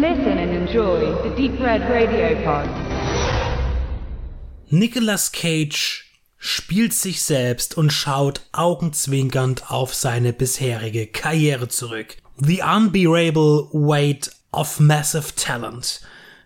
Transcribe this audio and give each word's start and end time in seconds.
Listen 0.00 0.38
and 0.38 0.54
enjoy 0.54 1.22
the 1.22 1.28
Deep 1.36 1.60
Red 1.60 1.82
Radio 1.82 2.34
Pod. 2.42 2.66
Nicolas 4.70 5.32
Cage 5.32 6.06
spielt 6.38 6.94
sich 6.94 7.22
selbst 7.22 7.76
und 7.76 7.92
schaut 7.92 8.40
augenzwinkernd 8.52 9.70
auf 9.70 9.92
seine 9.92 10.32
bisherige 10.32 11.08
Karriere 11.08 11.68
zurück. 11.68 12.16
The 12.38 12.62
unbearable 12.62 13.68
weight 13.72 14.30
of 14.50 14.80
massive 14.80 15.34
talent. 15.36 16.00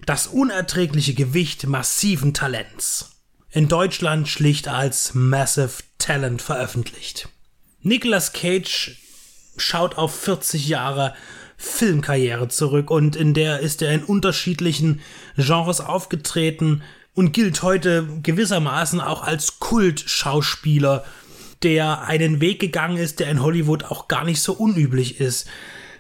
Das 0.07 0.27
unerträgliche 0.27 1.15
Gewicht 1.15 1.69
massiven 1.69 2.35
Talents. 2.35 3.23
In 3.53 3.69
Deutschland 3.69 4.27
schlicht 4.27 4.67
als 4.67 5.15
Massive 5.15 5.85
Talent 5.99 6.43
veröffentlicht. 6.43 7.29
Nicolas 7.81 8.33
Cage 8.33 9.01
schaut 9.57 9.97
auf 9.99 10.13
40 10.13 10.67
Jahre 10.67 11.15
Filmkarriere 11.57 12.49
zurück 12.49 12.91
und 12.91 13.17
in 13.17 13.35
der 13.35 13.61
ist 13.61 13.83
er 13.83 13.93
in 13.93 14.05
unterschiedlichen 14.05 15.01
Genres 15.37 15.81
aufgetreten 15.81 16.83
und 17.15 17.33
gilt 17.33 17.63
heute 17.63 18.07
gewissermaßen 18.23 19.01
auch 19.01 19.23
als 19.23 19.59
Kultschauspieler, 19.59 21.05
der 21.63 22.03
einen 22.03 22.41
Weg 22.41 22.61
gegangen 22.61 22.99
ist, 22.99 23.21
der 23.21 23.31
in 23.31 23.43
Hollywood 23.43 23.85
auch 23.85 24.07
gar 24.07 24.25
nicht 24.25 24.41
so 24.41 24.53
unüblich 24.53 25.19
ist. 25.21 25.49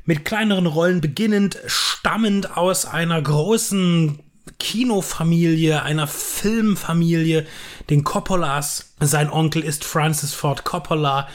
Mit 0.05 0.24
kleineren 0.24 0.66
Rollen 0.66 1.01
beginnend, 1.01 1.59
stammend 1.66 2.57
aus 2.57 2.84
einer 2.84 3.20
großen 3.20 4.20
Kinofamilie, 4.59 5.82
einer 5.82 6.07
Filmfamilie, 6.07 7.46
den 7.91 8.04
Coppolas. 8.04 8.95
Sein 9.01 9.30
Onkel 9.30 9.62
ist 9.62 9.84
Francis 9.84 10.32
Ford 10.32 10.65
Coppola 10.65 11.29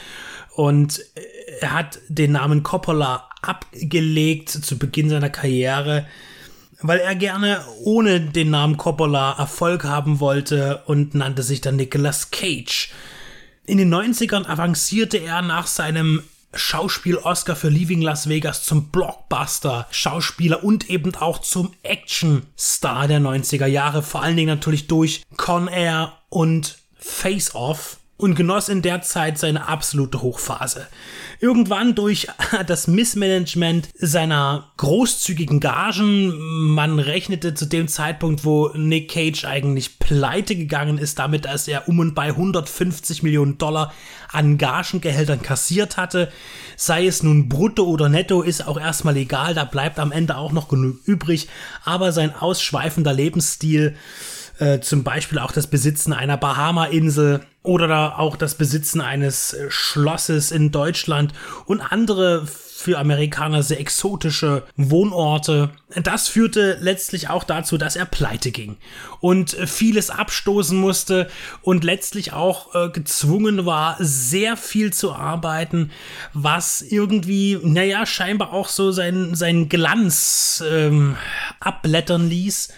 und 0.54 1.00
er 1.60 1.72
hat 1.72 1.98
den 2.08 2.32
Namen 2.32 2.62
Coppola 2.62 3.28
abgelegt 3.42 4.50
zu 4.50 4.78
Beginn 4.78 5.10
seiner 5.10 5.30
Karriere, 5.30 6.06
weil 6.80 6.98
er 6.98 7.14
gerne 7.14 7.64
ohne 7.84 8.20
den 8.20 8.50
Namen 8.50 8.76
Coppola 8.76 9.32
Erfolg 9.38 9.84
haben 9.84 10.20
wollte 10.20 10.82
und 10.86 11.14
nannte 11.14 11.42
sich 11.42 11.60
dann 11.60 11.76
Nicolas 11.76 12.30
Cage. 12.30 12.90
In 13.64 13.78
den 13.78 13.92
90ern 13.92 14.46
avancierte 14.46 15.18
er 15.18 15.42
nach 15.42 15.66
seinem 15.66 16.22
Schauspiel-Oscar 16.54 17.56
für 17.56 17.68
Leaving 17.68 18.02
Las 18.02 18.28
Vegas 18.28 18.64
zum 18.64 18.88
Blockbuster-Schauspieler 18.88 20.62
und 20.62 20.90
eben 20.90 21.14
auch 21.14 21.40
zum 21.40 21.72
Action-Star 21.82 23.08
der 23.08 23.20
90er 23.20 23.66
Jahre, 23.66 24.02
vor 24.02 24.22
allen 24.22 24.36
Dingen 24.36 24.48
natürlich 24.48 24.86
durch 24.86 25.22
Con 25.36 25.68
Air 25.68 26.12
und 26.28 26.78
Face 26.98 27.54
Off 27.54 27.98
und 28.22 28.36
genoss 28.36 28.68
in 28.68 28.82
der 28.82 29.02
Zeit 29.02 29.36
seine 29.36 29.68
absolute 29.68 30.22
Hochphase. 30.22 30.86
Irgendwann 31.40 31.94
durch 31.94 32.28
das 32.66 32.86
Missmanagement 32.86 33.88
seiner 33.98 34.70
großzügigen 34.76 35.58
Gagen, 35.58 36.32
man 36.72 37.00
rechnete 37.00 37.54
zu 37.54 37.66
dem 37.66 37.88
Zeitpunkt, 37.88 38.44
wo 38.44 38.68
Nick 38.74 39.10
Cage 39.10 39.44
eigentlich 39.44 39.98
pleite 39.98 40.54
gegangen 40.54 40.98
ist, 40.98 41.18
damit, 41.18 41.46
dass 41.46 41.66
er 41.66 41.88
um 41.88 41.98
und 41.98 42.14
bei 42.14 42.28
150 42.28 43.22
Millionen 43.24 43.58
Dollar 43.58 43.92
an 44.30 44.56
Gagengehältern 44.56 45.42
kassiert 45.42 45.96
hatte, 45.96 46.30
sei 46.76 47.06
es 47.06 47.22
nun 47.22 47.48
brutto 47.48 47.84
oder 47.84 48.08
netto, 48.08 48.42
ist 48.42 48.66
auch 48.66 48.78
erstmal 48.78 49.16
egal, 49.16 49.54
da 49.54 49.64
bleibt 49.64 49.98
am 49.98 50.12
Ende 50.12 50.36
auch 50.36 50.52
noch 50.52 50.68
genug 50.68 50.96
übrig, 51.06 51.48
aber 51.84 52.12
sein 52.12 52.34
ausschweifender 52.34 53.12
Lebensstil 53.12 53.96
äh, 54.58 54.80
zum 54.80 55.02
Beispiel 55.02 55.38
auch 55.38 55.52
das 55.52 55.66
Besitzen 55.66 56.12
einer 56.12 56.36
Bahama-Insel 56.36 57.40
oder 57.62 58.18
auch 58.18 58.36
das 58.36 58.56
Besitzen 58.56 59.00
eines 59.00 59.52
äh, 59.52 59.70
Schlosses 59.70 60.50
in 60.50 60.70
Deutschland 60.70 61.32
und 61.66 61.80
andere 61.80 62.46
für 62.46 62.98
Amerikaner 62.98 63.62
sehr 63.62 63.78
exotische 63.78 64.64
Wohnorte. 64.76 65.70
Das 66.02 66.26
führte 66.26 66.78
letztlich 66.80 67.30
auch 67.30 67.44
dazu, 67.44 67.78
dass 67.78 67.94
er 67.94 68.06
pleite 68.06 68.50
ging 68.50 68.76
und 69.20 69.50
vieles 69.50 70.10
abstoßen 70.10 70.76
musste 70.76 71.28
und 71.60 71.84
letztlich 71.84 72.32
auch 72.32 72.74
äh, 72.74 72.88
gezwungen 72.88 73.66
war, 73.66 73.96
sehr 74.00 74.56
viel 74.56 74.92
zu 74.92 75.12
arbeiten, 75.12 75.92
was 76.32 76.82
irgendwie, 76.82 77.60
naja, 77.62 78.04
scheinbar 78.04 78.52
auch 78.52 78.68
so 78.68 78.90
sein, 78.90 79.36
sein 79.36 79.68
Glanz 79.68 80.64
ähm, 80.68 81.16
abblättern 81.60 82.28
ließ 82.28 82.70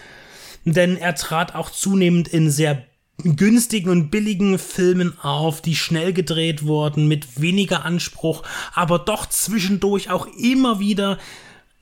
denn 0.66 0.96
er 0.96 1.14
trat 1.14 1.54
auch 1.54 1.68
zunehmend 1.68 2.26
in 2.26 2.50
sehr 2.50 2.86
günstigen 3.22 3.90
und 3.90 4.10
billigen 4.10 4.58
Filmen 4.58 5.18
auf, 5.20 5.62
die 5.62 5.76
schnell 5.76 6.12
gedreht 6.12 6.64
wurden, 6.64 7.06
mit 7.06 7.40
weniger 7.40 7.84
Anspruch, 7.84 8.42
aber 8.74 8.98
doch 8.98 9.26
zwischendurch 9.26 10.10
auch 10.10 10.26
immer 10.26 10.80
wieder 10.80 11.18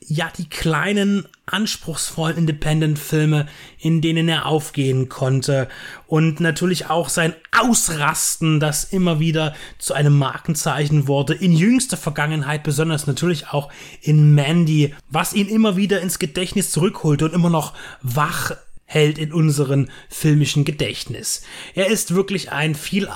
ja 0.07 0.31
die 0.37 0.49
kleinen 0.49 1.27
anspruchsvollen 1.47 2.37
Independent-Filme, 2.37 3.47
in 3.79 4.01
denen 4.01 4.29
er 4.29 4.47
aufgehen 4.47 5.09
konnte. 5.09 5.69
Und 6.07 6.41
natürlich 6.41 6.91
auch 6.91 7.09
sein 7.09 7.35
Ausrasten, 7.57 8.61
das 8.61 8.85
immer 8.85 9.21
wieder 9.21 9.55
zu 9.79 9.95
einem 9.95 10.17
Markenzeichen 10.19 11.09
wurde, 11.09 11.35
in 11.35 11.53
jüngster 11.53 11.97
Vergangenheit 11.97 12.63
besonders 12.63 13.07
natürlich 13.07 13.49
auch 13.49 13.71
in 14.01 14.35
Mandy, 14.35 14.95
was 15.09 15.35
ihn 15.35 15.49
immer 15.49 15.77
wieder 15.77 16.01
ins 16.01 16.19
Gedächtnis 16.19 16.71
zurückholte 16.71 17.27
und 17.27 17.35
immer 17.35 17.51
noch 17.51 17.75
wach 18.03 18.53
hält 18.93 19.19
in 19.19 19.33
unserem 19.33 19.89
filmischen 20.09 20.65
Gedächtnis. 20.65 21.43
Er 21.75 21.87
ist 21.87 22.15
wirklich 22.15 22.53
ein 22.53 22.75
viel 22.75 23.09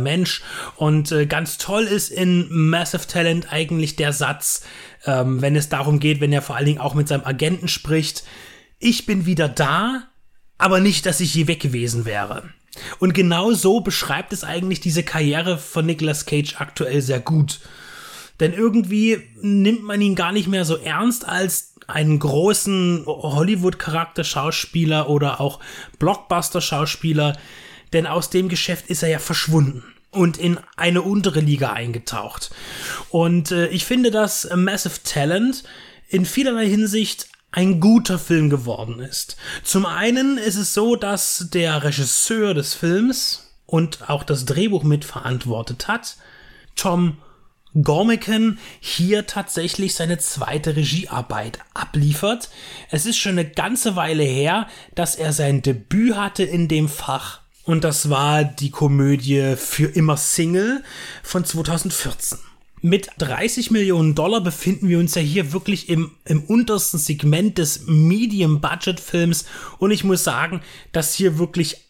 Mensch 0.00 0.42
und 0.76 1.10
äh, 1.12 1.26
ganz 1.26 1.58
toll 1.58 1.84
ist 1.84 2.10
in 2.10 2.46
Massive 2.50 3.06
Talent 3.06 3.52
eigentlich 3.52 3.96
der 3.96 4.12
Satz, 4.12 4.62
ähm, 5.04 5.42
wenn 5.42 5.56
es 5.56 5.68
darum 5.68 6.00
geht, 6.00 6.20
wenn 6.20 6.32
er 6.32 6.42
vor 6.42 6.56
allen 6.56 6.66
Dingen 6.66 6.80
auch 6.80 6.94
mit 6.94 7.08
seinem 7.08 7.24
Agenten 7.24 7.68
spricht, 7.68 8.24
ich 8.78 9.06
bin 9.06 9.26
wieder 9.26 9.48
da, 9.48 10.04
aber 10.56 10.80
nicht, 10.80 11.06
dass 11.06 11.20
ich 11.20 11.34
je 11.34 11.48
weg 11.48 11.60
gewesen 11.60 12.04
wäre. 12.04 12.50
Und 12.98 13.12
genau 13.12 13.52
so 13.52 13.80
beschreibt 13.80 14.32
es 14.32 14.44
eigentlich 14.44 14.80
diese 14.80 15.02
Karriere 15.02 15.58
von 15.58 15.86
Nicolas 15.86 16.26
Cage 16.26 16.60
aktuell 16.60 17.00
sehr 17.00 17.20
gut. 17.20 17.60
Denn 18.40 18.52
irgendwie 18.52 19.18
nimmt 19.40 19.82
man 19.82 20.00
ihn 20.00 20.14
gar 20.14 20.32
nicht 20.32 20.46
mehr 20.46 20.64
so 20.64 20.76
ernst 20.76 21.26
als 21.26 21.74
einen 21.88 22.18
großen 22.18 23.04
Hollywood-Charakter-Schauspieler 23.06 25.08
oder 25.08 25.40
auch 25.40 25.58
Blockbuster-Schauspieler, 25.98 27.36
denn 27.92 28.06
aus 28.06 28.30
dem 28.30 28.48
Geschäft 28.48 28.88
ist 28.88 29.02
er 29.02 29.08
ja 29.08 29.18
verschwunden 29.18 29.82
und 30.10 30.36
in 30.36 30.58
eine 30.76 31.02
untere 31.02 31.40
Liga 31.40 31.72
eingetaucht. 31.72 32.50
Und 33.10 33.50
äh, 33.50 33.66
ich 33.68 33.84
finde, 33.84 34.10
dass 34.10 34.48
Massive 34.54 35.02
Talent 35.02 35.64
in 36.08 36.24
vielerlei 36.24 36.68
Hinsicht 36.68 37.28
ein 37.50 37.80
guter 37.80 38.18
Film 38.18 38.50
geworden 38.50 39.00
ist. 39.00 39.36
Zum 39.64 39.86
einen 39.86 40.36
ist 40.36 40.56
es 40.56 40.74
so, 40.74 40.96
dass 40.96 41.48
der 41.52 41.82
Regisseur 41.82 42.52
des 42.52 42.74
Films 42.74 43.54
und 43.64 44.10
auch 44.10 44.24
das 44.24 44.44
Drehbuch 44.44 44.82
mitverantwortet 44.82 45.88
hat, 45.88 46.16
Tom 46.76 47.16
Gormican 47.74 48.58
hier 48.80 49.26
tatsächlich 49.26 49.94
seine 49.94 50.18
zweite 50.18 50.76
Regiearbeit 50.76 51.58
abliefert. 51.74 52.48
Es 52.90 53.06
ist 53.06 53.18
schon 53.18 53.32
eine 53.32 53.48
ganze 53.48 53.96
Weile 53.96 54.24
her, 54.24 54.68
dass 54.94 55.16
er 55.16 55.32
sein 55.32 55.62
Debüt 55.62 56.16
hatte 56.16 56.44
in 56.44 56.68
dem 56.68 56.88
Fach. 56.88 57.40
Und 57.64 57.84
das 57.84 58.08
war 58.08 58.44
die 58.44 58.70
Komödie 58.70 59.54
Für 59.56 59.88
immer 59.88 60.16
Single 60.16 60.82
von 61.22 61.44
2014. 61.44 62.38
Mit 62.80 63.10
30 63.18 63.70
Millionen 63.72 64.14
Dollar 64.14 64.40
befinden 64.40 64.88
wir 64.88 64.98
uns 64.98 65.14
ja 65.14 65.22
hier 65.22 65.52
wirklich 65.52 65.88
im, 65.88 66.12
im 66.24 66.44
untersten 66.44 66.98
Segment 66.98 67.58
des 67.58 67.86
Medium-Budget-Films. 67.86 69.46
Und 69.78 69.90
ich 69.90 70.04
muss 70.04 70.22
sagen, 70.24 70.62
dass 70.92 71.14
hier 71.14 71.38
wirklich, 71.38 71.88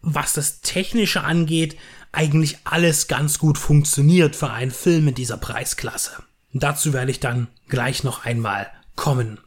was 0.00 0.32
das 0.32 0.62
Technische 0.62 1.22
angeht, 1.22 1.76
eigentlich 2.12 2.58
alles 2.64 3.08
ganz 3.08 3.38
gut 3.38 3.58
funktioniert 3.58 4.36
für 4.36 4.50
einen 4.50 4.70
Film 4.70 5.08
in 5.08 5.14
dieser 5.14 5.38
Preisklasse. 5.38 6.22
Dazu 6.52 6.92
werde 6.92 7.10
ich 7.10 7.20
dann 7.20 7.48
gleich 7.68 8.04
noch 8.04 8.24
einmal 8.24 8.70
kommen. 8.94 9.38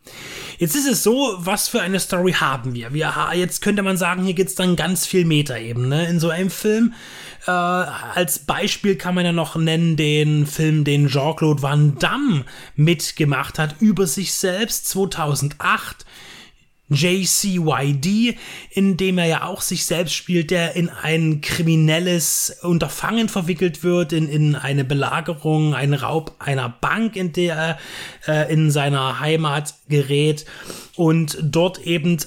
Jetzt 0.57 0.75
ist 0.75 0.87
es 0.87 1.03
so, 1.03 1.35
was 1.37 1.67
für 1.67 1.81
eine 1.81 1.99
Story 1.99 2.33
haben 2.33 2.73
wir? 2.73 2.93
wir 2.93 3.13
jetzt 3.35 3.61
könnte 3.61 3.83
man 3.83 3.97
sagen, 3.97 4.23
hier 4.23 4.33
gibt 4.33 4.49
es 4.49 4.55
dann 4.55 4.75
ganz 4.75 5.05
viel 5.05 5.25
Metaebene 5.25 6.07
in 6.07 6.19
so 6.19 6.29
einem 6.29 6.49
Film. 6.49 6.93
Äh, 7.45 7.51
als 7.51 8.39
Beispiel 8.39 8.95
kann 8.95 9.13
man 9.15 9.25
ja 9.25 9.31
noch 9.31 9.55
nennen 9.55 9.97
den 9.97 10.47
Film, 10.47 10.83
den 10.83 11.07
Jean-Claude 11.07 11.61
Van 11.61 11.97
Damme 11.99 12.45
mitgemacht 12.75 13.59
hat 13.59 13.75
über 13.79 14.07
sich 14.07 14.33
selbst 14.33 14.87
2008 14.87 16.05
JCYD, 16.89 18.37
in 18.69 18.97
dem 18.97 19.17
er 19.17 19.25
ja 19.25 19.43
auch 19.43 19.61
sich 19.61 19.85
selbst 19.85 20.13
spielt, 20.13 20.51
der 20.51 20.75
in 20.75 20.89
ein 20.89 21.41
kriminelles 21.41 22.57
Unterfangen 22.61 23.27
verwickelt 23.27 23.83
wird, 23.83 24.13
in, 24.13 24.29
in 24.29 24.55
eine 24.55 24.83
Belagerung, 24.83 25.73
einen 25.73 25.95
Raub 25.95 26.35
einer 26.39 26.69
Bank, 26.69 27.15
in 27.15 27.33
der 27.33 27.55
er 28.27 28.45
äh, 28.47 28.53
in 28.53 28.69
seiner 28.69 29.19
Heimat 29.19 29.73
gerät 29.89 30.45
und 30.95 31.37
dort 31.41 31.79
eben 31.79 32.17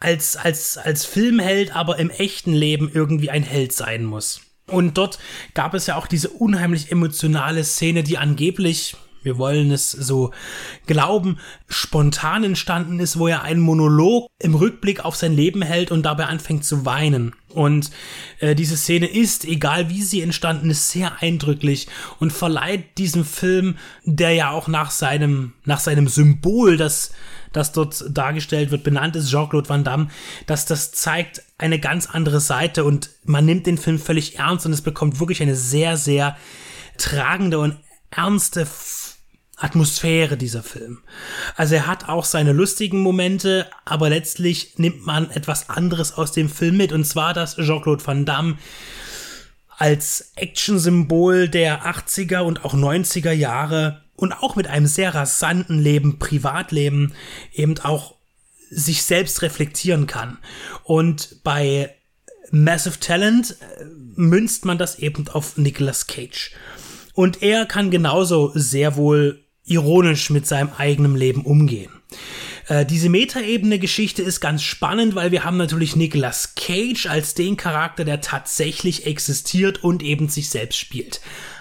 als, 0.00 0.36
als, 0.36 0.78
als 0.78 1.04
Filmheld, 1.04 1.76
aber 1.76 1.98
im 1.98 2.10
echten 2.10 2.52
Leben 2.52 2.90
irgendwie 2.92 3.30
ein 3.30 3.44
Held 3.44 3.72
sein 3.72 4.04
muss. 4.04 4.40
Und 4.66 4.96
dort 4.96 5.18
gab 5.54 5.74
es 5.74 5.86
ja 5.86 5.96
auch 5.96 6.06
diese 6.06 6.30
unheimlich 6.30 6.90
emotionale 6.90 7.62
Szene, 7.62 8.02
die 8.02 8.18
angeblich 8.18 8.96
wir 9.22 9.38
wollen 9.38 9.70
es 9.70 9.90
so 9.90 10.30
glauben, 10.86 11.38
spontan 11.68 12.44
entstanden 12.44 13.00
ist, 13.00 13.18
wo 13.18 13.28
er 13.28 13.42
einen 13.42 13.60
Monolog 13.60 14.28
im 14.38 14.54
Rückblick 14.54 15.04
auf 15.04 15.16
sein 15.16 15.34
Leben 15.34 15.62
hält 15.62 15.90
und 15.90 16.02
dabei 16.02 16.26
anfängt 16.26 16.64
zu 16.64 16.84
weinen. 16.84 17.34
Und 17.54 17.90
äh, 18.40 18.54
diese 18.54 18.76
Szene 18.76 19.06
ist, 19.06 19.44
egal 19.44 19.90
wie 19.90 20.02
sie 20.02 20.22
entstanden 20.22 20.70
ist, 20.70 20.90
sehr 20.90 21.20
eindrücklich 21.20 21.86
und 22.18 22.32
verleiht 22.32 22.98
diesem 22.98 23.24
Film, 23.24 23.76
der 24.04 24.32
ja 24.32 24.50
auch 24.50 24.68
nach 24.68 24.90
seinem, 24.90 25.52
nach 25.64 25.80
seinem 25.80 26.08
Symbol, 26.08 26.76
das, 26.76 27.12
das 27.52 27.72
dort 27.72 28.04
dargestellt 28.10 28.70
wird, 28.70 28.84
benannt 28.84 29.16
ist, 29.16 29.30
Jean-Claude 29.30 29.68
Van 29.68 29.84
Damme, 29.84 30.08
dass 30.46 30.66
das 30.66 30.92
zeigt 30.92 31.42
eine 31.58 31.78
ganz 31.78 32.06
andere 32.06 32.40
Seite 32.40 32.84
und 32.84 33.10
man 33.24 33.44
nimmt 33.44 33.66
den 33.66 33.78
Film 33.78 33.98
völlig 33.98 34.38
ernst 34.38 34.66
und 34.66 34.72
es 34.72 34.82
bekommt 34.82 35.20
wirklich 35.20 35.42
eine 35.42 35.56
sehr, 35.56 35.96
sehr 35.96 36.36
tragende 36.96 37.58
und 37.58 37.76
ernste 38.10 38.66
Atmosphäre 39.62 40.36
dieser 40.36 40.62
Film. 40.62 40.98
Also 41.56 41.76
er 41.76 41.86
hat 41.86 42.08
auch 42.08 42.24
seine 42.24 42.52
lustigen 42.52 43.00
Momente, 43.00 43.66
aber 43.84 44.10
letztlich 44.10 44.78
nimmt 44.78 45.06
man 45.06 45.30
etwas 45.30 45.70
anderes 45.70 46.14
aus 46.14 46.32
dem 46.32 46.48
Film 46.48 46.76
mit 46.76 46.92
und 46.92 47.04
zwar, 47.04 47.32
dass 47.32 47.56
Jean-Claude 47.56 48.04
Van 48.04 48.24
Damme 48.24 48.58
als 49.78 50.32
Actionsymbol 50.36 51.48
der 51.48 51.84
80er 51.84 52.40
und 52.40 52.64
auch 52.64 52.74
90er 52.74 53.32
Jahre 53.32 54.02
und 54.16 54.32
auch 54.32 54.56
mit 54.56 54.66
einem 54.66 54.86
sehr 54.86 55.14
rasanten 55.14 55.78
Leben, 55.80 56.18
Privatleben 56.18 57.12
eben 57.52 57.78
auch 57.80 58.16
sich 58.70 59.02
selbst 59.02 59.42
reflektieren 59.42 60.06
kann. 60.06 60.38
Und 60.84 61.42
bei 61.44 61.94
Massive 62.50 63.00
Talent 63.00 63.56
äh, 63.60 63.84
münzt 64.14 64.64
man 64.64 64.78
das 64.78 64.98
eben 64.98 65.28
auf 65.28 65.56
Nicolas 65.56 66.06
Cage. 66.06 66.52
Und 67.14 67.42
er 67.42 67.66
kann 67.66 67.90
genauso 67.90 68.52
sehr 68.54 68.96
wohl 68.96 69.41
ironisch 69.64 70.30
mit 70.30 70.46
seinem 70.46 70.70
eigenen 70.76 71.16
Leben 71.16 71.42
umgehen. 71.42 71.90
Äh, 72.68 72.86
diese 72.86 73.08
Metaebene-Geschichte 73.08 74.22
ist 74.22 74.40
ganz 74.40 74.62
spannend, 74.62 75.14
weil 75.14 75.30
wir 75.30 75.44
haben 75.44 75.56
natürlich 75.56 75.96
Nicolas 75.96 76.54
Cage 76.54 77.06
als 77.06 77.34
den 77.34 77.56
Charakter, 77.56 78.04
der 78.04 78.20
tatsächlich 78.20 79.06
existiert 79.06 79.82
und 79.82 80.02
eben 80.02 80.28
sich 80.28 80.50
selbst 80.50 80.78
spielt. 80.78 81.20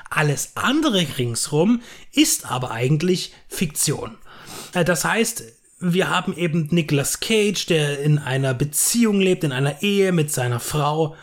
Alles 0.10 0.52
andere 0.56 1.06
ringsrum 1.18 1.82
ist 2.12 2.46
aber 2.46 2.72
eigentlich 2.72 3.34
Fiktion. 3.48 4.18
Äh, 4.74 4.84
das 4.86 5.06
heißt, 5.06 5.44
wir 5.80 6.10
haben 6.10 6.38
eben 6.38 6.68
Nicolas 6.70 7.20
Cage, 7.20 7.66
der 7.66 8.00
in 8.00 8.20
einer 8.20 8.54
Beziehung 8.54 9.20
lebt, 9.20 9.44
in 9.44 9.52
einer 9.52 9.82
Ehe 9.82 10.12
mit 10.12 10.32
seiner 10.32 10.60
Frau 10.60 11.16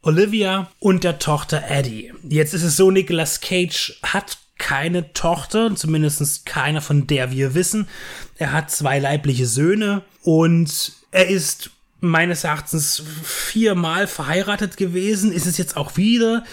Olivia 0.00 0.70
und 0.78 1.04
der 1.04 1.18
Tochter 1.18 1.64
Eddie. 1.68 2.12
Jetzt 2.22 2.54
ist 2.54 2.62
es 2.62 2.76
so, 2.76 2.90
Nicolas 2.90 3.40
Cage 3.40 3.98
hat 4.02 4.38
keine 4.58 5.12
Tochter, 5.12 5.74
zumindest 5.74 6.46
keine 6.46 6.80
von 6.80 7.06
der 7.06 7.30
wir 7.30 7.54
wissen. 7.54 7.88
Er 8.36 8.52
hat 8.52 8.70
zwei 8.70 8.98
leibliche 8.98 9.46
Söhne 9.46 10.02
und 10.22 10.92
er 11.10 11.28
ist 11.28 11.70
meines 12.00 12.44
Erachtens 12.44 13.02
viermal 13.22 14.06
verheiratet 14.06 14.76
gewesen, 14.76 15.32
ist 15.32 15.46
es 15.46 15.58
jetzt 15.58 15.76
auch 15.76 15.96
wieder. 15.96 16.44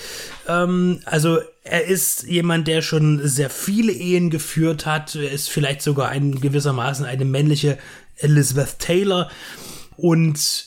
Ähm, 0.47 1.01
also 1.05 1.39
er 1.63 1.85
ist 1.85 2.23
jemand, 2.23 2.67
der 2.67 2.81
schon 2.81 3.25
sehr 3.27 3.49
viele 3.49 3.91
Ehen 3.91 4.29
geführt 4.29 4.85
hat. 4.85 5.15
Er 5.15 5.31
ist 5.31 5.49
vielleicht 5.49 5.81
sogar 5.81 6.09
ein 6.09 6.39
gewissermaßen 6.39 7.05
eine 7.05 7.25
männliche 7.25 7.77
Elizabeth 8.17 8.79
Taylor. 8.79 9.29
Und 9.95 10.65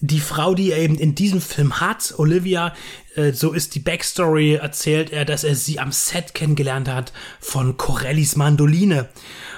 die 0.00 0.20
Frau, 0.20 0.54
die 0.54 0.72
er 0.72 0.78
eben 0.78 0.98
in 0.98 1.14
diesem 1.14 1.40
Film 1.40 1.80
hat, 1.80 2.14
Olivia, 2.16 2.74
äh, 3.18 3.32
so 3.32 3.52
ist 3.52 3.74
die 3.74 3.80
Backstory, 3.80 4.54
erzählt 4.54 5.10
er, 5.10 5.24
dass 5.24 5.44
er 5.44 5.56
sie 5.56 5.80
am 5.80 5.92
Set 5.92 6.34
kennengelernt 6.34 6.88
hat 6.88 7.12
von 7.40 7.76
Corellis 7.76 8.36
Mandoline. 8.36 9.08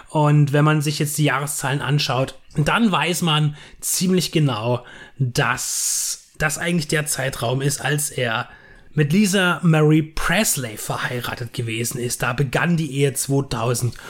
Und 0.08 0.52
wenn 0.52 0.64
man 0.64 0.82
sich 0.82 0.98
jetzt 0.98 1.18
die 1.18 1.24
Jahreszahlen 1.24 1.82
anschaut, 1.82 2.38
dann 2.56 2.90
weiß 2.90 3.22
man 3.22 3.56
ziemlich 3.80 4.32
genau, 4.32 4.84
dass 5.18 6.30
das 6.38 6.58
eigentlich 6.58 6.88
der 6.88 7.06
Zeitraum 7.06 7.60
ist, 7.60 7.80
als 7.80 8.10
er 8.10 8.48
mit 8.92 9.12
Lisa 9.12 9.60
Mary 9.62 10.02
Presley 10.02 10.76
verheiratet 10.76 11.52
gewesen 11.52 12.00
ist. 12.00 12.22
Da 12.22 12.32
begann 12.32 12.76
die 12.76 12.90
Ehe 12.90 13.12
2002. 13.12 14.00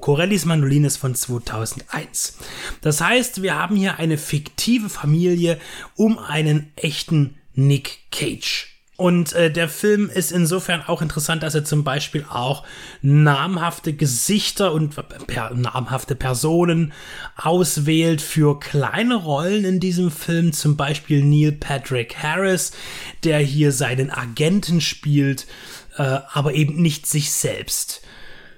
Corellis 0.00 0.46
Mandolin 0.46 0.84
ist 0.84 0.96
von 0.96 1.14
2001. 1.14 2.38
Das 2.80 3.02
heißt, 3.02 3.42
wir 3.42 3.56
haben 3.56 3.76
hier 3.76 3.98
eine 3.98 4.16
fiktive 4.16 4.88
Familie 4.88 5.58
um 5.96 6.18
einen 6.18 6.72
echten 6.76 7.38
Nick 7.58 7.98
Cage. 8.12 8.68
Und 8.96 9.32
äh, 9.34 9.48
der 9.48 9.68
Film 9.68 10.10
ist 10.10 10.32
insofern 10.32 10.82
auch 10.82 11.02
interessant, 11.02 11.44
dass 11.44 11.54
er 11.54 11.64
zum 11.64 11.84
Beispiel 11.84 12.24
auch 12.28 12.64
namhafte 13.00 13.92
Gesichter 13.92 14.72
und 14.72 14.96
per, 15.28 15.54
namhafte 15.54 16.16
Personen 16.16 16.92
auswählt 17.36 18.20
für 18.20 18.58
kleine 18.58 19.14
Rollen 19.14 19.64
in 19.64 19.78
diesem 19.78 20.10
Film. 20.10 20.52
Zum 20.52 20.76
Beispiel 20.76 21.22
Neil 21.22 21.52
Patrick 21.52 22.16
Harris, 22.16 22.72
der 23.22 23.38
hier 23.38 23.70
seinen 23.70 24.10
Agenten 24.10 24.80
spielt, 24.80 25.46
äh, 25.96 26.18
aber 26.32 26.54
eben 26.54 26.82
nicht 26.82 27.06
sich 27.06 27.30
selbst. 27.30 28.02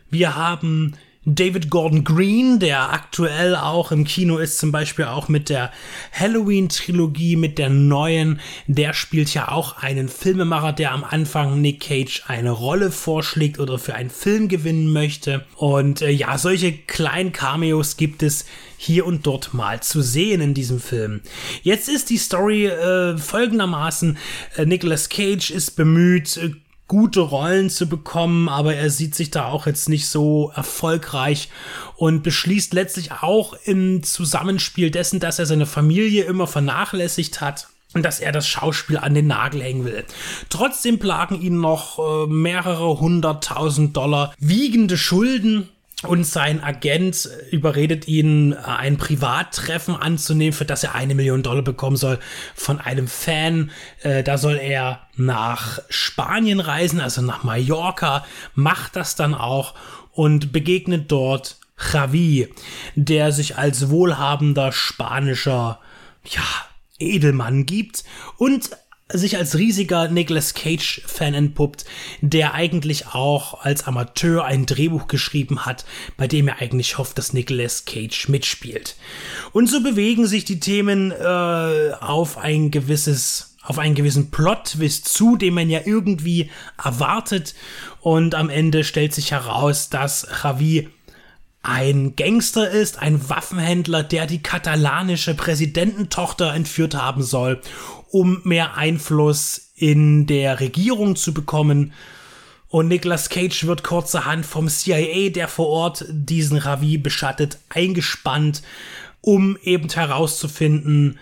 Wir 0.08 0.36
haben 0.36 0.96
David 1.26 1.68
Gordon 1.68 2.02
Green, 2.02 2.60
der 2.60 2.94
aktuell 2.94 3.54
auch 3.54 3.92
im 3.92 4.04
Kino 4.04 4.38
ist, 4.38 4.58
zum 4.58 4.72
Beispiel 4.72 5.04
auch 5.04 5.28
mit 5.28 5.50
der 5.50 5.70
Halloween-Trilogie, 6.12 7.36
mit 7.36 7.58
der 7.58 7.68
neuen, 7.68 8.40
der 8.66 8.94
spielt 8.94 9.34
ja 9.34 9.48
auch 9.48 9.76
einen 9.76 10.08
Filmemacher, 10.08 10.72
der 10.72 10.92
am 10.92 11.04
Anfang 11.04 11.60
Nick 11.60 11.80
Cage 11.80 12.22
eine 12.26 12.50
Rolle 12.50 12.90
vorschlägt 12.90 13.60
oder 13.60 13.78
für 13.78 13.94
einen 13.94 14.08
Film 14.08 14.48
gewinnen 14.48 14.90
möchte. 14.90 15.44
Und 15.56 16.00
äh, 16.00 16.08
ja, 16.08 16.38
solche 16.38 16.72
kleinen 16.72 17.32
Cameos 17.32 17.98
gibt 17.98 18.22
es 18.22 18.46
hier 18.78 19.04
und 19.04 19.26
dort 19.26 19.52
mal 19.52 19.82
zu 19.82 20.00
sehen 20.00 20.40
in 20.40 20.54
diesem 20.54 20.80
Film. 20.80 21.20
Jetzt 21.62 21.90
ist 21.90 22.08
die 22.08 22.16
Story 22.16 22.64
äh, 22.64 23.18
folgendermaßen, 23.18 24.16
äh, 24.56 24.64
Nicolas 24.64 25.10
Cage 25.10 25.50
ist 25.50 25.72
bemüht, 25.72 26.38
äh, 26.38 26.52
gute 26.90 27.20
Rollen 27.20 27.70
zu 27.70 27.88
bekommen, 27.88 28.48
aber 28.48 28.74
er 28.74 28.90
sieht 28.90 29.14
sich 29.14 29.30
da 29.30 29.46
auch 29.46 29.68
jetzt 29.68 29.88
nicht 29.88 30.08
so 30.08 30.50
erfolgreich 30.56 31.48
und 31.94 32.24
beschließt 32.24 32.74
letztlich 32.74 33.12
auch 33.12 33.54
im 33.64 34.02
Zusammenspiel 34.02 34.90
dessen, 34.90 35.20
dass 35.20 35.38
er 35.38 35.46
seine 35.46 35.66
Familie 35.66 36.24
immer 36.24 36.48
vernachlässigt 36.48 37.40
hat 37.40 37.68
und 37.94 38.02
dass 38.02 38.18
er 38.18 38.32
das 38.32 38.48
Schauspiel 38.48 38.96
an 38.96 39.14
den 39.14 39.28
Nagel 39.28 39.62
hängen 39.62 39.84
will. 39.84 40.04
Trotzdem 40.48 40.98
plagen 40.98 41.40
ihn 41.40 41.60
noch 41.60 42.00
äh, 42.00 42.26
mehrere 42.26 42.98
hunderttausend 42.98 43.96
Dollar 43.96 44.34
wiegende 44.40 44.98
Schulden 44.98 45.68
und 46.02 46.24
sein 46.24 46.62
Agent 46.62 47.28
überredet 47.50 48.08
ihn, 48.08 48.54
ein 48.54 48.96
Privattreffen 48.96 49.94
anzunehmen, 49.94 50.54
für 50.54 50.64
das 50.64 50.82
er 50.82 50.94
eine 50.94 51.14
Million 51.14 51.42
Dollar 51.42 51.62
bekommen 51.62 51.96
soll 51.96 52.18
von 52.54 52.80
einem 52.80 53.06
Fan. 53.06 53.70
Äh, 54.02 54.22
da 54.22 54.38
soll 54.38 54.56
er 54.56 55.00
nach 55.16 55.80
Spanien 55.90 56.60
reisen, 56.60 57.00
also 57.00 57.20
nach 57.20 57.42
Mallorca, 57.42 58.24
macht 58.54 58.96
das 58.96 59.14
dann 59.14 59.34
auch 59.34 59.74
und 60.12 60.52
begegnet 60.52 61.12
dort 61.12 61.58
Javi, 61.92 62.48
der 62.94 63.32
sich 63.32 63.58
als 63.58 63.90
wohlhabender 63.90 64.72
spanischer, 64.72 65.80
ja, 66.24 66.42
Edelmann 66.98 67.66
gibt 67.66 68.04
und 68.36 68.70
sich 69.12 69.36
als 69.36 69.56
riesiger 69.56 70.08
Nicolas 70.08 70.54
Cage-Fan 70.54 71.34
entpuppt, 71.34 71.84
der 72.20 72.54
eigentlich 72.54 73.08
auch 73.08 73.62
als 73.62 73.84
Amateur 73.86 74.44
ein 74.44 74.66
Drehbuch 74.66 75.08
geschrieben 75.08 75.66
hat, 75.66 75.84
bei 76.16 76.26
dem 76.26 76.48
er 76.48 76.60
eigentlich 76.60 76.98
hofft, 76.98 77.18
dass 77.18 77.32
Nicolas 77.32 77.84
Cage 77.84 78.28
mitspielt. 78.28 78.96
Und 79.52 79.68
so 79.68 79.82
bewegen 79.82 80.26
sich 80.26 80.44
die 80.44 80.60
Themen 80.60 81.12
äh, 81.12 81.92
auf 82.00 82.38
ein 82.38 82.70
gewisses 82.70 83.46
auf 83.62 83.78
einen 83.78 83.94
gewissen 83.94 84.30
Plot-Twist 84.30 85.06
zu, 85.06 85.36
den 85.36 85.54
man 85.54 85.68
ja 85.70 85.80
irgendwie 85.84 86.50
erwartet. 86.82 87.54
Und 88.00 88.34
am 88.34 88.48
Ende 88.48 88.84
stellt 88.84 89.14
sich 89.14 89.32
heraus, 89.32 89.90
dass 89.90 90.26
Javi 90.42 90.88
ein 91.62 92.16
Gangster 92.16 92.70
ist, 92.70 92.98
ein 92.98 93.28
Waffenhändler, 93.28 94.02
der 94.02 94.26
die 94.26 94.42
katalanische 94.42 95.34
Präsidententochter 95.34 96.54
entführt 96.54 96.94
haben 96.94 97.22
soll 97.22 97.60
um 98.10 98.40
mehr 98.44 98.76
Einfluss 98.76 99.72
in 99.76 100.26
der 100.26 100.60
Regierung 100.60 101.16
zu 101.16 101.32
bekommen. 101.32 101.92
Und 102.68 102.88
Nicolas 102.88 103.30
Cage 103.30 103.64
wird 103.66 103.82
kurzerhand 103.82 104.46
vom 104.46 104.68
CIA, 104.68 105.30
der 105.30 105.48
vor 105.48 105.68
Ort 105.68 106.04
diesen 106.08 106.58
Ravi 106.58 106.98
beschattet, 106.98 107.58
eingespannt, 107.68 108.62
um 109.20 109.56
eben 109.62 109.88
herauszufinden, 109.88 111.18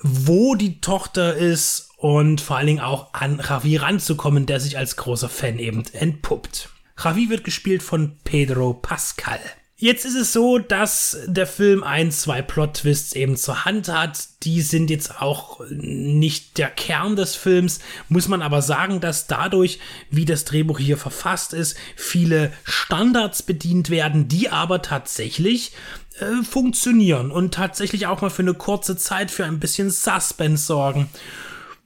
wo 0.00 0.54
die 0.54 0.80
Tochter 0.80 1.34
ist 1.34 1.90
und 1.96 2.40
vor 2.40 2.56
allen 2.56 2.66
Dingen 2.66 2.80
auch 2.80 3.14
an 3.14 3.38
Ravi 3.40 3.76
ranzukommen, 3.76 4.46
der 4.46 4.58
sich 4.60 4.78
als 4.78 4.96
großer 4.96 5.28
Fan 5.28 5.58
eben 5.58 5.84
entpuppt. 5.92 6.70
Ravi 6.96 7.30
wird 7.30 7.44
gespielt 7.44 7.82
von 7.82 8.16
Pedro 8.24 8.74
Pascal. 8.74 9.40
Jetzt 9.82 10.04
ist 10.04 10.14
es 10.14 10.32
so, 10.32 10.60
dass 10.60 11.18
der 11.26 11.48
Film 11.48 11.82
ein, 11.82 12.12
zwei 12.12 12.40
Plot-Twists 12.40 13.14
eben 13.14 13.36
zur 13.36 13.64
Hand 13.64 13.88
hat. 13.88 14.28
Die 14.44 14.62
sind 14.62 14.90
jetzt 14.90 15.20
auch 15.20 15.58
nicht 15.70 16.56
der 16.56 16.70
Kern 16.70 17.16
des 17.16 17.34
Films, 17.34 17.80
muss 18.08 18.28
man 18.28 18.42
aber 18.42 18.62
sagen, 18.62 19.00
dass 19.00 19.26
dadurch, 19.26 19.80
wie 20.08 20.24
das 20.24 20.44
Drehbuch 20.44 20.78
hier 20.78 20.96
verfasst 20.96 21.52
ist, 21.52 21.76
viele 21.96 22.52
Standards 22.62 23.42
bedient 23.42 23.90
werden, 23.90 24.28
die 24.28 24.50
aber 24.50 24.82
tatsächlich 24.82 25.72
äh, 26.20 26.44
funktionieren 26.44 27.32
und 27.32 27.52
tatsächlich 27.52 28.06
auch 28.06 28.20
mal 28.20 28.30
für 28.30 28.42
eine 28.42 28.54
kurze 28.54 28.96
Zeit 28.96 29.32
für 29.32 29.46
ein 29.46 29.58
bisschen 29.58 29.90
Suspense 29.90 30.64
sorgen. 30.64 31.08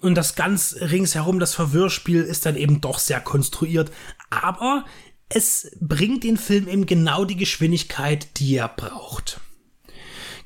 Und 0.03 0.17
das 0.17 0.35
ganz 0.35 0.77
ringsherum, 0.79 1.39
das 1.39 1.55
Verwirrspiel 1.55 2.23
ist 2.23 2.45
dann 2.45 2.57
eben 2.57 2.83
doch 2.83 2.99
sehr 2.99 3.21
konstruiert. 3.21 3.91
Aber 4.29 4.85
es 5.29 5.71
bringt 5.81 6.25
den 6.25 6.37
Film 6.37 6.69
eben 6.69 6.87
genau 6.87 7.25
die 7.25 7.37
Geschwindigkeit, 7.37 8.29
die 8.39 8.57
er 8.57 8.69
braucht. 8.69 9.41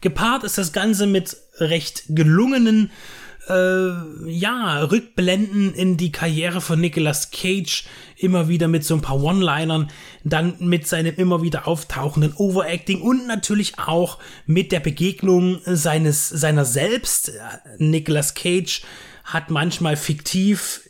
Gepaart 0.01 0.45
ist 0.45 0.57
das 0.57 0.73
Ganze 0.73 1.07
mit 1.07 1.37
recht 1.59 2.05
gelungenen 2.09 2.91
äh, 3.49 4.31
ja, 4.31 4.83
Rückblenden 4.85 5.75
in 5.75 5.97
die 5.97 6.13
Karriere 6.13 6.61
von 6.61 6.81
Nicolas 6.81 7.31
Cage, 7.31 7.85
immer 8.17 8.49
wieder 8.49 8.69
mit 8.69 8.85
so 8.85 8.95
ein 8.95 9.03
paar 9.03 9.23
One-Linern, 9.23 9.91
dann 10.25 10.57
mit 10.61 10.87
seinem 10.87 11.15
immer 11.17 11.43
wieder 11.43 11.67
auftauchenden 11.67 12.33
Overacting 12.35 13.03
und 13.03 13.27
natürlich 13.27 13.79
auch 13.79 14.19
mit 14.47 14.73
der 14.73 14.81
Begegnung 14.81 15.61
seines, 15.65 16.29
seiner 16.29 16.65
selbst. 16.65 17.33
Nicolas 17.79 18.35
Cage 18.35 18.83
hat 19.25 19.51
manchmal 19.51 19.97
fiktiv 19.97 20.83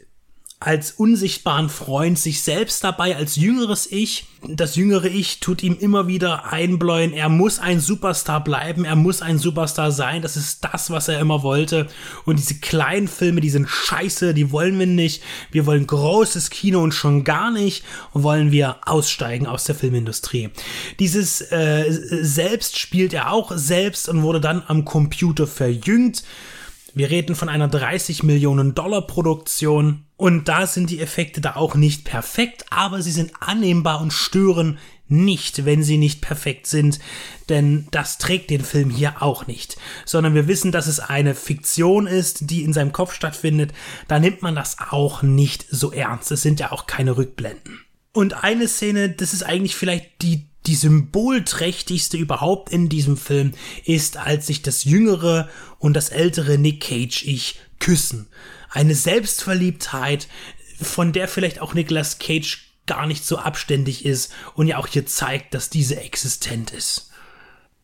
als 0.63 0.93
unsichtbaren 0.93 1.71
Freund 1.71 2.19
sich 2.19 2.43
selbst 2.43 2.85
dabei 2.85 3.17
als 3.17 3.37
jüngeres 3.37 3.91
Ich. 3.91 4.27
Das 4.47 4.77
jüngere 4.77 5.07
Ich 5.07 5.41
tut 5.41 5.63
ihm 5.63 5.77
immer 5.79 6.07
wieder 6.07 6.53
einbläuen, 6.53 7.15
er 7.15 7.31
muss 7.31 7.59
ein 7.59 7.81
Superstar 7.81 8.45
bleiben, 8.45 8.85
er 8.85 8.97
muss 8.97 9.23
ein 9.23 9.39
Superstar 9.39 9.91
sein, 9.91 10.21
das 10.21 10.37
ist 10.37 10.65
das, 10.65 10.91
was 10.91 11.09
er 11.09 11.19
immer 11.19 11.43
wollte. 11.43 11.87
Und 12.27 12.39
diese 12.39 12.57
kleinen 12.57 13.09
Filme, 13.09 13.41
die 13.41 13.49
sind 13.49 13.69
scheiße, 13.69 14.35
die 14.35 14.51
wollen 14.51 14.79
wir 14.79 14.87
nicht. 14.87 15.23
Wir 15.51 15.65
wollen 15.65 15.87
großes 15.87 16.51
Kino 16.51 16.83
und 16.83 16.93
schon 16.93 17.25
gar 17.25 17.51
nicht 17.51 17.83
wollen 18.13 18.53
wir 18.53 18.77
aussteigen 18.87 19.47
aus 19.47 19.65
der 19.65 19.75
Filmindustrie. 19.75 20.51
Dieses 20.99 21.41
äh, 21.41 21.87
Selbst 22.23 22.79
spielt 22.79 23.15
er 23.15 23.33
auch 23.33 23.53
selbst 23.55 24.11
und 24.11 24.23
wurde 24.23 24.43
dann 24.43 24.63
am 24.67 24.85
Computer 24.85 25.47
verjüngt. 25.47 26.23
Wir 26.95 27.11
reden 27.11 27.37
von 27.37 27.49
einer 27.49 27.69
30 27.69 28.23
Millionen 28.23 28.75
Dollar 28.75 29.07
Produktion 29.07 30.05
und 30.17 30.49
da 30.49 30.67
sind 30.67 30.91
die 30.91 31.01
Effekte 31.01 31.41
da 31.41 31.57
auch 31.57 31.75
nicht 31.75 32.05
perfekt, 32.05 32.65
aber 32.71 33.03
sie 33.03 33.13
sind 33.13 33.33
annehmbar 33.41 34.01
und 34.01 34.13
stören 34.13 34.79
nicht, 35.11 35.65
wenn 35.65 35.83
sie 35.83 35.99
nicht 35.99 36.21
perfekt 36.21 36.67
sind, 36.67 37.01
denn 37.49 37.87
das 37.91 38.19
trägt 38.19 38.51
den 38.51 38.65
Film 38.65 38.91
hier 38.91 39.23
auch 39.23 39.47
nicht, 39.47 39.77
sondern 40.05 40.35
wir 40.35 40.47
wissen, 40.47 40.73
dass 40.73 40.87
es 40.87 41.01
eine 41.01 41.35
Fiktion 41.35 42.07
ist, 42.07 42.51
die 42.51 42.63
in 42.63 42.73
seinem 42.73 42.93
Kopf 42.93 43.13
stattfindet, 43.13 43.73
da 44.09 44.19
nimmt 44.21 44.43
man 44.43 44.55
das 44.55 44.77
auch 44.79 45.23
nicht 45.23 45.67
so 45.69 45.93
ernst, 45.93 46.31
es 46.31 46.43
sind 46.43 46.61
ja 46.61 46.71
auch 46.71 46.87
keine 46.87 47.17
Rückblenden. 47.17 47.81
Und 48.13 48.43
eine 48.45 48.67
Szene, 48.67 49.11
das 49.11 49.35
ist 49.35 49.43
eigentlich 49.43 49.77
vielleicht 49.77 50.23
die 50.23 50.50
die 50.67 50.75
symbolträchtigste 50.75 52.17
überhaupt 52.17 52.71
in 52.71 52.89
diesem 52.89 53.17
Film 53.17 53.53
ist, 53.85 54.17
als 54.17 54.47
sich 54.47 54.63
das 54.63 54.85
jüngere 54.85 55.49
und 55.79 55.95
das 55.95 56.11
ältere 56.11 56.59
Nick 56.59 56.83
Cage 56.83 57.25
ich 57.25 57.61
küssen 57.79 58.29
eine 58.71 58.95
Selbstverliebtheit, 58.95 60.29
von 60.81 61.13
der 61.13 61.29
vielleicht 61.29 61.61
auch 61.61 61.75
Nicolas 61.75 62.19
Cage 62.19 62.71
gar 62.87 63.07
nicht 63.07 63.25
so 63.25 63.37
abständig 63.37 64.05
ist 64.05 64.33
und 64.55 64.67
ja 64.67 64.79
auch 64.79 64.87
hier 64.87 65.07
zeigt, 65.07 65.55
dass 65.55 65.71
diese 65.71 66.01
existent 66.01 66.71
ist. 66.71 67.10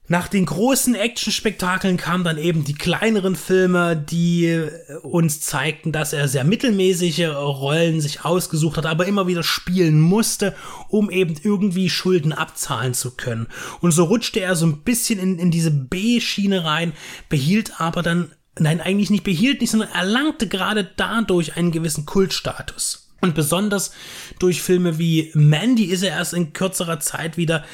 Nach 0.08 0.28
den 0.28 0.46
großen 0.46 0.94
Actionspektakeln 0.94 1.96
kamen 1.96 2.22
dann 2.22 2.38
eben 2.38 2.64
die 2.64 2.74
kleineren 2.74 3.34
Filme, 3.34 3.96
die 3.96 4.64
uns 5.02 5.40
zeigten, 5.40 5.90
dass 5.90 6.12
er 6.12 6.28
sehr 6.28 6.44
mittelmäßige 6.44 7.28
Rollen 7.28 8.00
sich 8.00 8.24
ausgesucht 8.24 8.76
hat, 8.76 8.86
aber 8.86 9.06
immer 9.06 9.26
wieder 9.26 9.42
spielen 9.42 10.00
musste, 10.00 10.54
um 10.88 11.10
eben 11.10 11.34
irgendwie 11.42 11.90
Schulden 11.90 12.32
abzahlen 12.32 12.94
zu 12.94 13.16
können. 13.16 13.48
Und 13.80 13.90
so 13.90 14.04
rutschte 14.04 14.40
er 14.40 14.54
so 14.54 14.66
ein 14.66 14.82
bisschen 14.82 15.18
in, 15.18 15.38
in 15.38 15.50
diese 15.50 15.72
B-Schiene 15.72 16.64
rein, 16.64 16.92
behielt 17.28 17.80
aber 17.80 18.02
dann 18.02 18.30
nein, 18.58 18.80
eigentlich 18.80 19.10
nicht 19.10 19.24
behielt 19.24 19.60
nicht, 19.60 19.70
sondern 19.70 19.90
erlangte 19.90 20.48
gerade 20.48 20.88
dadurch 20.96 21.56
einen 21.56 21.72
gewissen 21.72 22.06
Kultstatus. 22.06 23.06
Und 23.22 23.34
besonders 23.34 23.92
durch 24.38 24.62
Filme 24.62 24.98
wie 24.98 25.30
Mandy 25.34 25.86
ist 25.86 26.02
er 26.02 26.10
erst 26.10 26.34
in 26.34 26.52
kürzerer 26.52 27.00
Zeit 27.00 27.36
wieder 27.36 27.64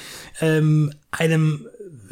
ähm, 0.40 0.92
einem, 1.10 1.66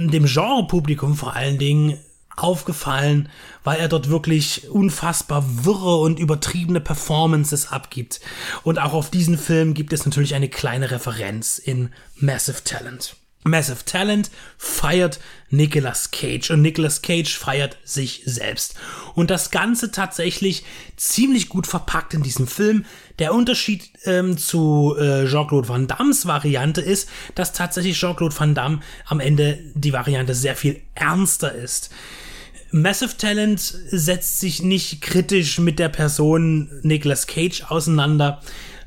dem 0.09 0.25
Genrepublikum 0.25 1.15
vor 1.15 1.35
allen 1.35 1.59
Dingen 1.59 1.99
aufgefallen, 2.37 3.29
weil 3.65 3.79
er 3.81 3.89
dort 3.89 4.09
wirklich 4.09 4.71
unfassbar 4.71 5.65
wirre 5.65 5.99
und 5.99 6.19
übertriebene 6.19 6.81
Performances 6.81 7.71
abgibt. 7.71 8.21
Und 8.63 8.79
auch 8.79 8.95
auf 8.95 9.11
diesen 9.11 9.37
Film 9.37 9.75
gibt 9.75 9.93
es 9.93 10.07
natürlich 10.07 10.35
eine 10.35 10.49
kleine 10.49 10.91
Referenz 10.91 11.59
in 11.59 11.91
Massive 12.17 12.65
Talent. 12.65 13.17
Massive 13.43 13.85
Talent 13.87 14.31
feiert 14.59 15.19
Nicolas 15.49 16.11
Cage 16.11 16.51
und 16.51 16.61
Nicolas 16.61 17.01
Cage 17.01 17.37
feiert 17.37 17.79
sich 17.85 18.23
selbst. 18.27 18.75
Und 19.15 19.31
das 19.31 19.51
Ganze 19.51 19.91
tatsächlich 19.91 20.65
ziemlich 20.97 21.49
gut 21.49 21.67
verpackt 21.67 22.13
in 22.13 22.23
diesem 22.23 22.47
Film. 22.47 22.85
Der 23.19 23.35
Unterschied 23.35 23.91
ähm, 24.05 24.37
zu 24.37 24.95
äh, 24.99 25.27
Jean-Claude 25.27 25.69
Van 25.69 25.87
Dammes 25.87 26.27
Variante 26.27 26.83
ist, 26.83 27.09
dass 27.35 27.53
tatsächlich 27.53 27.99
Jean-Claude 27.99 28.39
Van 28.39 28.55
Damme 28.55 28.81
am 29.07 29.21
Ende 29.21 29.59
die 29.75 29.93
Variante 29.93 30.35
sehr 30.35 30.55
viel 30.55 30.81
ernster 30.95 31.53
ist. 31.53 31.91
Massive 32.73 33.17
Talent 33.17 33.61
setzt 33.61 34.39
sich 34.39 34.63
nicht 34.63 35.01
kritisch 35.01 35.59
mit 35.59 35.79
der 35.79 35.89
Person 35.89 36.71
Nicolas 36.83 37.27
Cage 37.27 37.65
auseinander. 37.69 38.41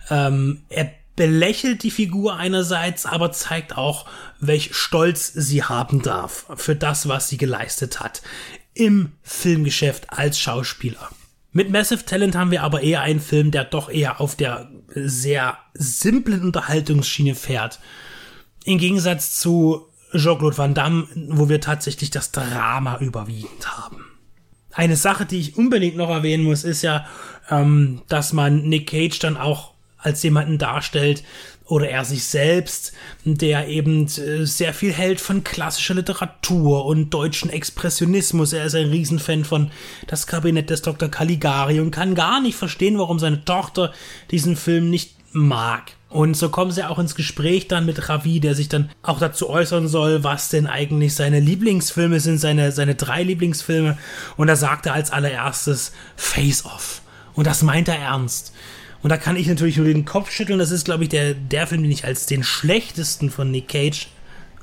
Ähm, 0.10 0.62
er 0.70 0.92
belächelt 1.16 1.84
die 1.84 1.92
Figur 1.92 2.36
einerseits, 2.38 3.06
aber 3.06 3.32
zeigt 3.32 3.78
auch, 3.78 4.06
welch 4.40 4.76
Stolz 4.76 5.32
sie 5.34 5.64
haben 5.64 6.02
darf 6.02 6.46
für 6.56 6.76
das, 6.76 7.08
was 7.08 7.30
sie 7.30 7.38
geleistet 7.38 8.00
hat 8.00 8.22
im 8.74 9.12
Filmgeschäft 9.22 10.10
als 10.10 10.40
Schauspieler. 10.40 11.10
Mit 11.52 11.70
Massive 11.70 12.06
Talent 12.06 12.36
haben 12.36 12.50
wir 12.50 12.64
aber 12.64 12.82
eher 12.82 13.02
einen 13.02 13.20
Film, 13.20 13.52
der 13.52 13.64
doch 13.64 13.90
eher 13.90 14.20
auf 14.20 14.36
der 14.36 14.72
sehr 14.96 15.58
simplen 15.76 16.42
Unterhaltungsschiene 16.42 17.36
fährt. 17.36 17.80
Im 18.66 18.80
Gegensatz 18.80 19.40
zu 19.40 19.88
Jean-Claude 20.16 20.58
Van 20.58 20.74
Damme, 20.74 21.08
wo 21.30 21.50
wir 21.50 21.62
tatsächlich 21.62 22.10
das 22.10 22.32
Drama 22.32 22.98
überwiegend 22.98 23.78
haben. 23.78 24.04
Eine 24.72 24.96
Sache, 24.96 25.28
die 25.28 25.40
ich 25.40 25.58
unbedingt 25.58 25.96
noch 25.96 26.10
erwähnen 26.10 26.44
muss, 26.44 26.64
ist 26.64 26.82
ja, 26.82 27.06
ähm, 27.52 28.02
dass 28.08 28.34
man 28.34 28.64
Nick 28.64 28.90
Cage 28.90 29.20
dann 29.20 29.38
auch 29.38 29.73
als 30.04 30.22
jemanden 30.24 30.58
darstellt 30.58 31.24
oder 31.66 31.90
er 31.90 32.04
sich 32.04 32.26
selbst, 32.26 32.94
der 33.24 33.68
eben 33.68 34.06
äh, 34.06 34.46
sehr 34.46 34.74
viel 34.74 34.92
hält 34.92 35.22
von 35.22 35.44
klassischer 35.44 35.94
Literatur 35.94 36.86
und 36.86 37.10
deutschen 37.10 37.50
Expressionismus. 37.50 38.54
Er 38.54 38.66
ist 38.66 38.76
ein 38.76 38.90
Riesenfan 38.90 39.46
von 39.46 39.72
Das 40.08 40.28
Kabinett 40.28 40.70
des 40.70 40.82
Dr. 40.82 41.10
Caligari 41.10 41.80
und 41.80 41.92
kann 41.92 42.16
gar 42.16 42.42
nicht 42.42 42.58
verstehen, 42.58 43.00
warum 43.00 43.18
seine 43.18 43.46
Tochter 43.46 43.94
diesen 44.30 44.56
Film 44.56 44.90
nicht 44.90 45.16
mag. 45.32 45.94
Und 46.10 46.38
so 46.38 46.50
kommen 46.50 46.70
sie 46.70 46.88
auch 46.88 47.00
ins 47.00 47.16
Gespräch 47.16 47.68
dann 47.68 47.88
mit 47.88 48.08
Ravi, 48.08 48.40
der 48.40 48.54
sich 48.54 48.70
dann 48.70 48.92
auch 49.02 49.18
dazu 49.18 49.50
äußern 49.50 49.88
soll, 49.88 50.24
was 50.24 50.50
denn 50.50 50.68
eigentlich 50.68 51.16
seine 51.16 51.40
Lieblingsfilme 51.40 52.20
sind, 52.20 52.38
seine, 52.38 52.72
seine 52.72 52.94
drei 52.94 53.24
Lieblingsfilme. 53.24 53.98
Und 54.38 54.46
da 54.46 54.56
sagt 54.56 54.86
er 54.86 54.94
als 54.94 55.10
allererstes 55.10 55.92
Face 56.16 56.66
Off. 56.66 57.02
Und 57.34 57.48
das 57.48 57.64
meint 57.64 57.88
er 57.88 57.98
ernst. 57.98 58.54
Und 59.04 59.10
da 59.10 59.18
kann 59.18 59.36
ich 59.36 59.48
natürlich 59.48 59.78
nur 59.78 59.86
den 59.86 60.06
Kopf 60.06 60.32
schütteln. 60.32 60.60
Das 60.60 60.72
ist, 60.72 60.86
glaube 60.86 61.04
ich, 61.04 61.10
der, 61.10 61.34
der 61.34 61.68
Film, 61.68 61.84
den 61.84 61.92
ich 61.92 62.06
als 62.06 62.26
den 62.26 62.44
schlechtesten 62.44 63.30
von 63.30 63.52
Nick 63.52 63.68
Cage 63.68 64.08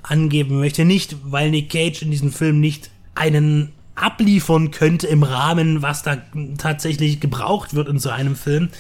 angeben 0.02 0.58
möchte. 0.58 0.86
Nicht, 0.86 1.16
weil 1.24 1.50
Nick 1.50 1.70
Cage 1.70 2.02
in 2.02 2.10
diesem 2.10 2.32
Film 2.32 2.58
nicht 2.58 2.90
einen 3.14 3.72
abliefern 3.94 4.70
könnte 4.70 5.06
im 5.06 5.22
Rahmen, 5.22 5.82
was 5.82 6.02
da 6.02 6.22
tatsächlich 6.56 7.20
gebraucht 7.20 7.74
wird 7.74 7.88
in 7.88 7.98
so 7.98 8.08
einem 8.08 8.34
Film. 8.34 8.70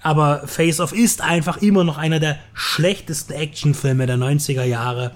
Aber 0.00 0.46
Face 0.46 0.78
Off 0.78 0.92
ist 0.92 1.22
einfach 1.22 1.58
immer 1.58 1.82
noch 1.82 1.98
einer 1.98 2.20
der 2.20 2.38
schlechtesten 2.54 3.32
Actionfilme 3.32 4.06
der 4.06 4.16
90er 4.16 4.64
Jahre. 4.64 5.10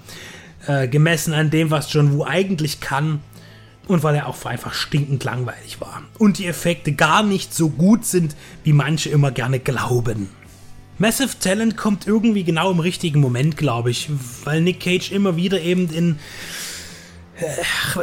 Äh, 0.67 0.89
gemessen 0.89 1.33
an 1.35 1.51
dem, 1.51 1.71
was 1.71 1.93
John 1.93 2.13
Woo 2.13 2.25
eigentlich 2.25 2.81
kann 2.81 3.21
und 3.89 4.03
weil 4.03 4.15
er 4.15 4.29
auch 4.29 4.45
einfach 4.45 4.75
stinkend 4.75 5.25
langweilig 5.25 5.81
war. 5.81 6.03
Und 6.19 6.39
die 6.39 6.47
Effekte 6.47 6.93
gar 6.93 7.23
nicht 7.23 7.55
so 7.55 7.69
gut 7.69 8.05
sind, 8.05 8.37
wie 8.63 8.73
manche 8.73 9.11
immer 9.11 9.31
gerne 9.31 9.59
glauben. 9.59 10.29
Massive 10.99 11.39
Talent 11.41 11.77
kommt 11.77 12.07
irgendwie 12.07 12.45
genau 12.45 12.71
im 12.71 12.79
richtigen 12.79 13.21
Moment, 13.21 13.57
glaube 13.57 13.91
ich, 13.91 14.11
weil 14.45 14.61
Nick 14.61 14.81
Cage 14.81 15.11
immer 15.11 15.37
wieder 15.37 15.61
eben 15.61 15.89
in 15.91 16.19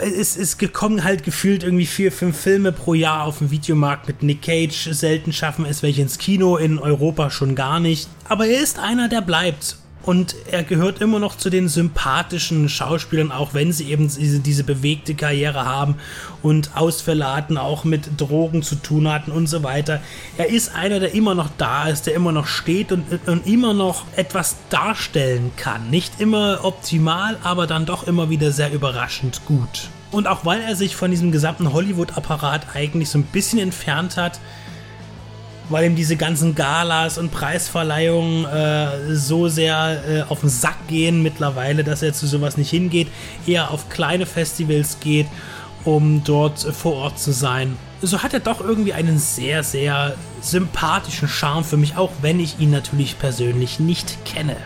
es 0.01 0.35
ist 0.35 0.57
gekommen 0.57 1.03
halt 1.03 1.23
gefühlt 1.23 1.63
irgendwie 1.63 1.85
vier, 1.85 2.11
fünf 2.11 2.37
Filme 2.37 2.71
pro 2.71 2.93
Jahr 2.93 3.23
auf 3.23 3.37
dem 3.37 3.49
Videomarkt 3.49 4.07
mit 4.07 4.23
Nick 4.23 4.41
Cage. 4.41 4.89
Selten 4.91 5.31
schaffen 5.31 5.65
es 5.65 5.83
welche 5.83 6.01
ins 6.01 6.17
Kino, 6.17 6.57
in 6.57 6.79
Europa 6.79 7.29
schon 7.29 7.55
gar 7.55 7.79
nicht. 7.79 8.09
Aber 8.27 8.45
er 8.45 8.61
ist 8.61 8.77
einer, 8.77 9.07
der 9.07 9.21
bleibt. 9.21 9.77
Und 10.03 10.35
er 10.49 10.63
gehört 10.63 10.99
immer 10.99 11.19
noch 11.19 11.37
zu 11.37 11.49
den 11.49 11.67
sympathischen 11.67 12.69
Schauspielern, 12.69 13.31
auch 13.31 13.53
wenn 13.53 13.71
sie 13.71 13.91
eben 13.91 14.07
diese, 14.07 14.39
diese 14.39 14.63
bewegte 14.63 15.13
Karriere 15.13 15.65
haben 15.65 15.95
und 16.41 16.75
Ausfälle 16.75 17.35
hatten, 17.35 17.57
auch 17.57 17.83
mit 17.83 18.19
Drogen 18.19 18.63
zu 18.63 18.75
tun 18.75 19.07
hatten 19.07 19.31
und 19.31 19.47
so 19.47 19.61
weiter. 19.61 20.01
Er 20.37 20.49
ist 20.49 20.73
einer, 20.73 20.99
der 20.99 21.13
immer 21.13 21.35
noch 21.35 21.49
da 21.57 21.87
ist, 21.87 22.07
der 22.07 22.15
immer 22.15 22.31
noch 22.31 22.47
steht 22.47 22.91
und, 22.91 23.05
und 23.27 23.45
immer 23.45 23.73
noch 23.73 24.05
etwas 24.15 24.55
darstellen 24.69 25.51
kann. 25.55 25.91
Nicht 25.91 26.19
immer 26.19 26.65
optimal, 26.65 27.37
aber 27.43 27.67
dann 27.67 27.85
doch 27.85 28.07
immer 28.07 28.31
wieder 28.31 28.51
sehr 28.51 28.73
überraschend 28.73 29.45
gut. 29.45 29.89
Und 30.09 30.27
auch 30.27 30.45
weil 30.45 30.61
er 30.61 30.75
sich 30.75 30.95
von 30.95 31.11
diesem 31.11 31.31
gesamten 31.31 31.71
Hollywood-Apparat 31.71 32.75
eigentlich 32.75 33.09
so 33.09 33.19
ein 33.19 33.23
bisschen 33.23 33.59
entfernt 33.59 34.17
hat, 34.17 34.39
weil 35.71 35.85
ihm 35.85 35.95
diese 35.95 36.17
ganzen 36.17 36.55
Galas 36.55 37.17
und 37.17 37.31
Preisverleihungen 37.31 38.45
äh, 38.45 39.15
so 39.15 39.47
sehr 39.47 40.03
äh, 40.07 40.21
auf 40.23 40.41
den 40.41 40.49
Sack 40.49 40.87
gehen 40.87 41.23
mittlerweile, 41.23 41.83
dass 41.83 42.01
er 42.01 42.13
zu 42.13 42.27
sowas 42.27 42.57
nicht 42.57 42.69
hingeht, 42.69 43.07
eher 43.47 43.71
auf 43.71 43.89
kleine 43.89 44.25
Festivals 44.25 44.99
geht, 44.99 45.27
um 45.85 46.23
dort 46.23 46.59
vor 46.59 46.93
Ort 46.95 47.19
zu 47.19 47.31
sein. 47.31 47.77
So 48.01 48.21
hat 48.23 48.33
er 48.33 48.39
doch 48.39 48.61
irgendwie 48.61 48.93
einen 48.93 49.19
sehr, 49.19 49.63
sehr 49.63 50.15
sympathischen 50.41 51.27
Charme 51.27 51.63
für 51.63 51.77
mich, 51.77 51.95
auch 51.97 52.11
wenn 52.21 52.39
ich 52.39 52.59
ihn 52.59 52.71
natürlich 52.71 53.17
persönlich 53.19 53.79
nicht 53.79 54.25
kenne. 54.25 54.57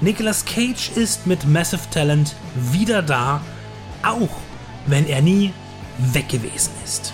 Nicolas 0.00 0.44
Cage 0.44 0.90
ist 0.94 1.26
mit 1.26 1.46
Massive 1.46 1.82
Talent 1.90 2.34
wieder 2.54 3.02
da, 3.02 3.40
auch 4.02 4.28
wenn 4.86 5.06
er 5.06 5.22
nie 5.22 5.52
weg 5.98 6.28
gewesen 6.28 6.72
ist. 6.84 7.12